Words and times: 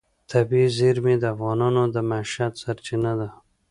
طبیعي 0.31 0.67
زیرمې 0.77 1.15
د 1.19 1.23
افغانانو 1.33 1.83
د 1.93 1.95
معیشت 2.09 2.53
سرچینه 2.63 3.11
ده. 3.19 3.29